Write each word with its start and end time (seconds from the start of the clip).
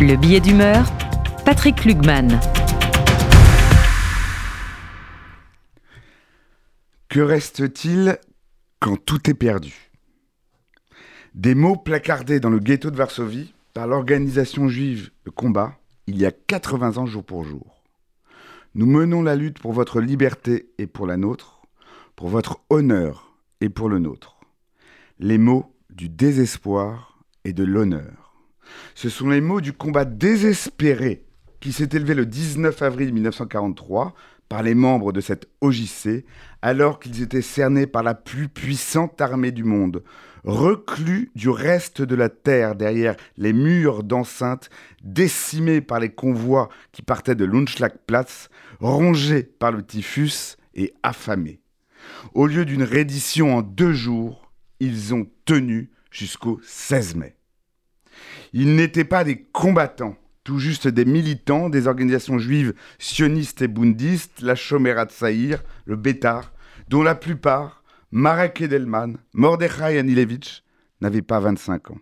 Le 0.00 0.16
billet 0.16 0.40
d'humeur, 0.40 0.84
Patrick 1.44 1.84
Lugman. 1.84 2.40
Que 7.08 7.20
reste-t-il 7.20 8.18
quand 8.80 8.96
tout 8.96 9.30
est 9.30 9.34
perdu? 9.34 9.92
Des 11.34 11.54
mots 11.54 11.76
placardés 11.76 12.40
dans 12.40 12.50
le 12.50 12.58
ghetto 12.58 12.90
de 12.90 12.96
Varsovie 12.96 13.54
par 13.72 13.86
l'organisation 13.86 14.68
juive 14.68 15.10
de 15.24 15.30
combat 15.30 15.78
il 16.06 16.18
y 16.18 16.26
a 16.26 16.32
80 16.32 16.98
ans 16.98 17.06
jour 17.06 17.24
pour 17.24 17.44
jour. 17.44 17.82
Nous 18.74 18.86
menons 18.86 19.22
la 19.22 19.36
lutte 19.36 19.60
pour 19.60 19.72
votre 19.72 20.00
liberté 20.00 20.70
et 20.78 20.88
pour 20.88 21.06
la 21.06 21.16
nôtre, 21.16 21.62
pour 22.16 22.28
votre 22.28 22.60
honneur 22.68 23.32
et 23.60 23.68
pour 23.68 23.88
le 23.88 24.00
nôtre. 24.00 24.40
Les 25.20 25.38
mots 25.38 25.72
du 25.90 26.08
désespoir 26.08 27.22
et 27.44 27.52
de 27.52 27.62
l'honneur. 27.62 28.23
Ce 28.94 29.08
sont 29.08 29.28
les 29.28 29.40
mots 29.40 29.60
du 29.60 29.72
combat 29.72 30.04
désespéré 30.04 31.24
qui 31.60 31.72
s'est 31.72 31.88
élevé 31.92 32.14
le 32.14 32.26
19 32.26 32.82
avril 32.82 33.12
1943 33.12 34.14
par 34.48 34.62
les 34.62 34.74
membres 34.74 35.12
de 35.12 35.20
cette 35.20 35.48
OJC, 35.62 36.24
alors 36.62 37.00
qu'ils 37.00 37.22
étaient 37.22 37.42
cernés 37.42 37.86
par 37.86 38.02
la 38.02 38.14
plus 38.14 38.48
puissante 38.48 39.20
armée 39.20 39.50
du 39.50 39.64
monde, 39.64 40.02
reclus 40.44 41.30
du 41.34 41.48
reste 41.48 42.02
de 42.02 42.14
la 42.14 42.28
terre 42.28 42.74
derrière 42.74 43.16
les 43.36 43.52
murs 43.52 44.04
d'enceinte, 44.04 44.68
décimés 45.02 45.80
par 45.80 46.00
les 46.00 46.10
convois 46.10 46.68
qui 46.92 47.02
partaient 47.02 47.34
de 47.34 47.44
Lunschlagplatz, 47.46 48.50
rongés 48.80 49.42
par 49.42 49.72
le 49.72 49.82
typhus 49.82 50.56
et 50.74 50.92
affamés. 51.02 51.60
Au 52.34 52.46
lieu 52.46 52.64
d'une 52.64 52.82
reddition 52.82 53.56
en 53.56 53.62
deux 53.62 53.94
jours, 53.94 54.52
ils 54.80 55.14
ont 55.14 55.26
tenu 55.46 55.90
jusqu'au 56.10 56.60
16 56.62 57.16
mai. 57.16 57.36
Ils 58.56 58.76
n'étaient 58.76 59.04
pas 59.04 59.24
des 59.24 59.42
combattants, 59.42 60.16
tout 60.44 60.60
juste 60.60 60.86
des 60.86 61.04
militants 61.04 61.68
des 61.68 61.88
organisations 61.88 62.38
juives 62.38 62.72
sionistes 63.00 63.62
et 63.62 63.68
bundistes, 63.68 64.42
la 64.42 64.54
Shomerat 64.54 65.08
Saïr, 65.10 65.64
le 65.86 65.96
Bétar, 65.96 66.52
dont 66.88 67.02
la 67.02 67.16
plupart, 67.16 67.82
Marek 68.12 68.60
Edelman, 68.60 69.16
Mordechai 69.32 69.98
Anilevich, 69.98 70.62
n'avaient 71.00 71.20
pas 71.20 71.40
25 71.40 71.90
ans. 71.90 71.98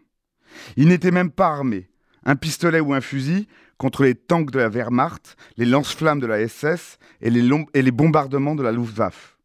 Ils 0.76 0.88
n'étaient 0.88 1.10
même 1.10 1.30
pas 1.30 1.48
armés. 1.48 1.88
Un 2.22 2.36
pistolet 2.36 2.80
ou 2.80 2.92
un 2.92 3.00
fusil 3.00 3.48
contre 3.78 4.04
les 4.04 4.14
tanks 4.14 4.50
de 4.50 4.58
la 4.58 4.68
Wehrmacht, 4.68 5.36
les 5.56 5.64
lance-flammes 5.64 6.20
de 6.20 6.26
la 6.26 6.46
SS 6.46 6.98
et 7.22 7.30
les, 7.30 7.48
et 7.72 7.80
les 7.80 7.90
bombardements 7.90 8.54
de 8.54 8.62
la 8.62 8.72
Luftwaffe. 8.72 9.38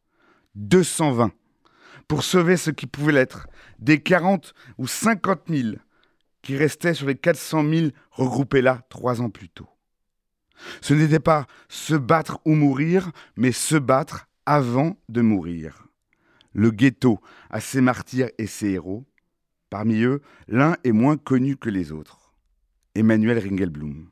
220 0.55 1.31
pour 2.07 2.23
sauver 2.23 2.57
ce 2.57 2.71
qui 2.71 2.87
pouvait 2.87 3.11
l'être, 3.11 3.47
des 3.79 3.99
40 3.99 4.53
ou 4.77 4.87
50 4.87 5.41
000 5.49 5.75
qui 6.41 6.55
restait 6.55 6.93
sur 6.93 7.07
les 7.07 7.15
400 7.15 7.69
000 7.69 7.87
regroupés 8.11 8.61
là 8.61 8.81
trois 8.89 9.21
ans 9.21 9.29
plus 9.29 9.49
tôt. 9.49 9.67
Ce 10.81 10.93
n'était 10.93 11.19
pas 11.19 11.45
se 11.69 11.95
battre 11.95 12.39
ou 12.45 12.55
mourir, 12.55 13.11
mais 13.35 13.51
se 13.51 13.75
battre 13.75 14.27
avant 14.45 14.97
de 15.09 15.21
mourir. 15.21 15.87
Le 16.53 16.71
ghetto 16.71 17.19
a 17.49 17.59
ses 17.59 17.81
martyrs 17.81 18.29
et 18.37 18.47
ses 18.47 18.71
héros. 18.71 19.05
Parmi 19.69 20.01
eux, 20.01 20.21
l'un 20.47 20.75
est 20.83 20.91
moins 20.91 21.17
connu 21.17 21.57
que 21.57 21.69
les 21.69 21.91
autres. 21.91 22.33
Emmanuel 22.95 23.37
Ringelblum. 23.37 24.09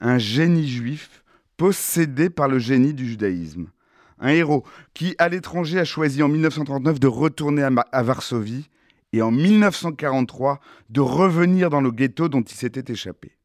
Un 0.00 0.18
génie 0.18 0.68
juif 0.68 1.24
possédé 1.56 2.30
par 2.30 2.48
le 2.48 2.58
génie 2.58 2.94
du 2.94 3.06
judaïsme. 3.06 3.70
Un 4.18 4.28
héros 4.28 4.64
qui, 4.92 5.14
à 5.18 5.28
l'étranger, 5.28 5.80
a 5.80 5.84
choisi 5.84 6.22
en 6.22 6.28
1939 6.28 7.00
de 7.00 7.06
retourner 7.06 7.62
à, 7.62 8.02
Varsovie 8.02 8.68
et 9.14 9.22
en 9.22 9.30
1943 9.30 10.58
de 10.90 11.00
revenir 11.00 11.70
dans 11.70 11.80
le 11.80 11.92
ghetto 11.92 12.28
dont 12.28 12.42
il 12.42 12.56
s'était 12.56 12.92
échappé. 12.92 13.36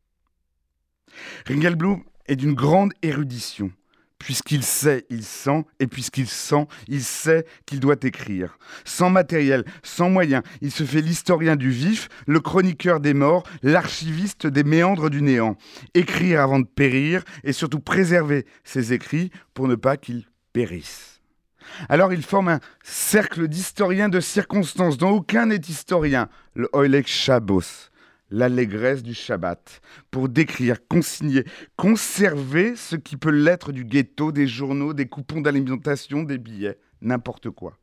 Ringelblum 1.47 2.01
est 2.27 2.35
d'une 2.35 2.53
grande 2.53 2.91
érudition. 3.03 3.71
Puisqu'il 4.17 4.63
sait, 4.63 5.05
il 5.09 5.23
sent, 5.23 5.63
et 5.79 5.87
puisqu'il 5.87 6.27
sent, 6.27 6.67
il 6.87 7.03
sait 7.03 7.45
qu'il 7.65 7.79
doit 7.79 7.95
écrire. 8.01 8.57
Sans 8.83 9.09
matériel, 9.11 9.63
sans 9.81 10.09
moyens, 10.09 10.43
il 10.61 10.71
se 10.71 10.83
fait 10.83 11.01
l'historien 11.01 11.55
du 11.55 11.69
vif, 11.69 12.09
le 12.25 12.39
chroniqueur 12.39 12.99
des 12.99 13.13
morts, 13.13 13.43
l'archiviste 13.61 14.47
des 14.47 14.63
méandres 14.63 15.09
du 15.09 15.21
néant. 15.21 15.55
Écrire 15.93 16.41
avant 16.41 16.59
de 16.59 16.65
périr, 16.65 17.23
et 17.43 17.53
surtout 17.53 17.79
préserver 17.79 18.45
ses 18.63 18.91
écrits 18.91 19.29
pour 19.53 19.67
ne 19.67 19.75
pas 19.75 19.97
qu'ils 19.97 20.25
périssent. 20.51 21.08
Alors 21.87 22.13
il 22.13 22.23
forme 22.23 22.49
un 22.49 22.59
cercle 22.83 23.47
d'historiens 23.47 24.09
de 24.09 24.19
circonstances 24.19 24.97
dont 24.97 25.11
aucun 25.11 25.47
n'est 25.47 25.57
historien, 25.57 26.29
le 26.55 26.69
Oilek 26.73 27.07
Shabbos, 27.07 27.89
l'allégresse 28.31 29.03
du 29.03 29.13
Shabbat, 29.13 29.81
pour 30.11 30.29
décrire, 30.29 30.77
consigner, 30.87 31.45
conserver 31.75 32.75
ce 32.75 32.95
qui 32.95 33.17
peut 33.17 33.31
l'être 33.31 33.71
du 33.71 33.85
ghetto, 33.85 34.31
des 34.31 34.47
journaux, 34.47 34.93
des 34.93 35.07
coupons 35.07 35.41
d'alimentation, 35.41 36.23
des 36.23 36.37
billets, 36.37 36.77
n'importe 37.01 37.49
quoi. 37.49 37.77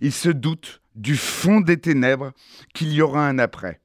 Il 0.00 0.12
se 0.12 0.28
doute 0.28 0.80
du 0.94 1.16
fond 1.16 1.60
des 1.60 1.78
ténèbres 1.78 2.32
qu'il 2.74 2.92
y 2.92 3.00
aura 3.00 3.28
un 3.28 3.38
après. 3.38 3.80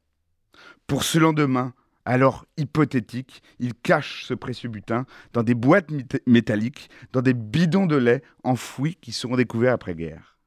Pour 0.87 1.03
ce 1.03 1.19
lendemain, 1.19 1.73
alors 2.05 2.45
hypothétique, 2.57 3.41
il 3.59 3.73
cache 3.73 4.25
ce 4.25 4.33
précieux 4.33 4.69
butin 4.69 5.05
dans 5.31 5.43
des 5.43 5.53
boîtes 5.53 5.89
métalliques, 6.27 6.89
dans 7.11 7.21
des 7.21 7.33
bidons 7.33 7.85
de 7.85 7.95
lait 7.95 8.23
enfouis 8.43 8.97
qui 9.01 9.11
seront 9.11 9.35
découverts 9.35 9.73
après-guerre. 9.73 10.37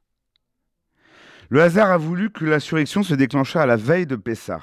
Le 1.48 1.62
hasard 1.62 1.90
a 1.90 1.96
voulu 1.96 2.30
que 2.30 2.44
l'insurrection 2.44 3.02
se 3.02 3.14
déclenchât 3.14 3.62
à 3.62 3.66
la 3.66 3.76
veille 3.76 4.06
de 4.06 4.16
Pessah. 4.16 4.62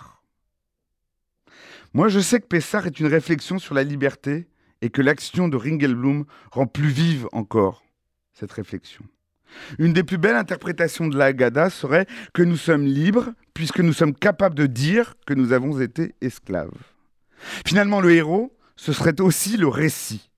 Moi, 1.93 2.09
je 2.09 2.19
sais 2.19 2.39
que 2.39 2.47
Pessah 2.47 2.83
est 2.85 2.99
une 2.99 3.07
réflexion 3.07 3.59
sur 3.59 3.73
la 3.73 3.83
liberté 3.83 4.47
et 4.81 4.89
que 4.89 5.01
l'action 5.01 5.47
de 5.47 5.55
Ringelblum 5.55 6.25
rend 6.51 6.67
plus 6.67 6.89
vive 6.89 7.27
encore 7.31 7.83
cette 8.33 8.51
réflexion. 8.51 9.05
Une 9.77 9.93
des 9.93 10.03
plus 10.03 10.17
belles 10.17 10.35
interprétations 10.35 11.07
de 11.07 11.17
la 11.17 11.25
Haggadah 11.25 11.69
serait 11.69 12.07
que 12.33 12.41
nous 12.41 12.57
sommes 12.57 12.85
libres 12.85 13.31
puisque 13.53 13.79
nous 13.79 13.93
sommes 13.93 14.13
capables 14.13 14.55
de 14.55 14.65
dire 14.65 15.15
que 15.25 15.33
nous 15.33 15.51
avons 15.51 15.79
été 15.79 16.15
esclaves. 16.21 16.71
Finalement, 17.65 18.01
le 18.01 18.11
héros, 18.11 18.55
ce 18.75 18.93
serait 18.93 19.19
aussi 19.21 19.57
le 19.57 19.67
récit. 19.67 20.29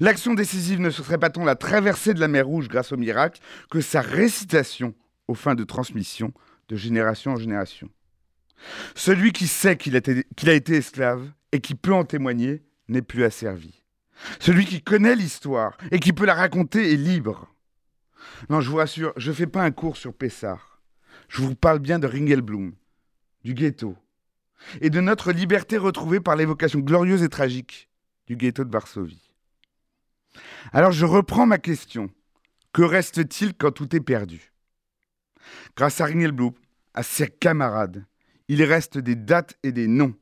L'action 0.00 0.34
décisive 0.34 0.80
ne 0.80 0.90
serait 0.90 1.18
pas 1.18 1.30
tant 1.30 1.44
la 1.44 1.54
traversée 1.54 2.14
de 2.14 2.20
la 2.20 2.28
mer 2.28 2.46
Rouge 2.46 2.68
grâce 2.68 2.92
au 2.92 2.96
miracle 2.96 3.40
que 3.70 3.80
sa 3.80 4.00
récitation 4.00 4.94
aux 5.28 5.34
fins 5.34 5.54
de 5.54 5.64
transmission 5.64 6.32
de 6.68 6.76
génération 6.76 7.32
en 7.32 7.36
génération. 7.36 7.88
Celui 8.94 9.32
qui 9.32 9.46
sait 9.46 9.76
qu'il 9.76 9.96
a, 9.96 10.00
a, 10.00 10.52
été 10.52 10.76
esclave 10.76 11.30
et 11.52 11.60
qui 11.60 11.74
peut 11.74 11.92
en 11.92 12.04
témoigner 12.04 12.62
n'est 12.88 13.02
plus 13.02 13.24
asservi. 13.24 13.82
Celui 14.40 14.64
qui 14.64 14.82
connaît 14.82 15.14
l'histoire 15.14 15.76
et 15.90 16.00
qui 16.00 16.12
peut 16.12 16.24
la 16.24 16.34
raconter 16.34 16.92
est 16.92 16.96
libre. 16.96 17.52
Non, 18.48 18.60
je 18.60 18.70
vous 18.70 18.76
rassure, 18.76 19.12
je 19.16 19.30
ne 19.30 19.36
fais 19.36 19.46
pas 19.46 19.62
un 19.62 19.70
cours 19.70 19.96
sur 19.96 20.14
Pessard. 20.14 20.75
Je 21.28 21.42
vous 21.42 21.54
parle 21.54 21.78
bien 21.78 21.98
de 21.98 22.06
Ringelblum, 22.06 22.74
du 23.44 23.54
ghetto, 23.54 23.96
et 24.80 24.90
de 24.90 25.00
notre 25.00 25.32
liberté 25.32 25.76
retrouvée 25.76 26.20
par 26.20 26.36
l'évocation 26.36 26.80
glorieuse 26.80 27.22
et 27.22 27.28
tragique 27.28 27.88
du 28.26 28.36
ghetto 28.36 28.64
de 28.64 28.72
Varsovie. 28.72 29.32
Alors 30.72 30.92
je 30.92 31.06
reprends 31.06 31.46
ma 31.46 31.58
question. 31.58 32.10
Que 32.72 32.82
reste-t-il 32.82 33.54
quand 33.54 33.72
tout 33.72 33.94
est 33.96 34.00
perdu? 34.00 34.52
Grâce 35.76 36.00
à 36.00 36.06
Ringelblum, 36.06 36.52
à 36.94 37.02
ses 37.02 37.28
camarades, 37.28 38.04
il 38.48 38.62
reste 38.62 38.98
des 38.98 39.14
dates 39.14 39.56
et 39.62 39.72
des 39.72 39.86
noms. 39.86 40.14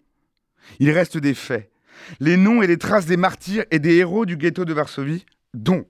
Il 0.78 0.90
reste 0.90 1.18
des 1.18 1.34
faits. 1.34 1.70
Les 2.20 2.36
noms 2.36 2.62
et 2.62 2.66
les 2.66 2.78
traces 2.78 3.06
des 3.06 3.16
martyrs 3.16 3.64
et 3.70 3.78
des 3.78 3.96
héros 3.96 4.26
du 4.26 4.36
ghetto 4.36 4.64
de 4.64 4.72
Varsovie, 4.72 5.24
dont 5.52 5.86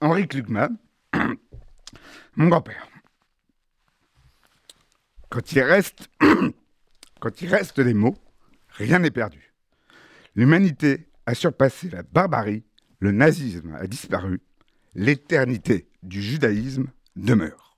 Henri 0.00 0.26
Klugman, 0.28 0.76
mon 2.36 2.48
grand-père. 2.48 2.88
Quand 5.30 5.52
il 5.52 5.60
reste, 5.60 6.10
quand 7.20 7.40
des 7.80 7.94
mots, 7.94 8.16
rien 8.70 8.98
n'est 8.98 9.12
perdu. 9.12 9.52
L'humanité 10.34 11.06
a 11.24 11.34
surpassé 11.34 11.88
la 11.88 12.02
barbarie, 12.02 12.64
le 12.98 13.12
nazisme 13.12 13.74
a 13.76 13.86
disparu, 13.86 14.40
l'éternité 14.94 15.88
du 16.02 16.20
judaïsme 16.20 16.88
demeure. 17.14 17.69